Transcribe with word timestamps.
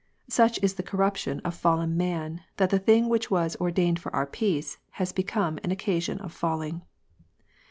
Such 0.29 0.57
is 0.63 0.73
the 0.73 0.81
corruption 0.81 1.41
of 1.45 1.53
fallen 1.53 1.95
man 1.95 2.41
that 2.57 2.71
the 2.71 2.79
thing 2.79 3.07
which 3.07 3.29
was" 3.29 3.55
ordained 3.61 3.99
for 3.99 4.11
our 4.15 4.25
peace" 4.25 4.79
has 4.93 5.13
become" 5.13 5.59
an 5.63 5.69
occasion 5.69 6.17
of 6.21 6.33
falling." 6.33 6.81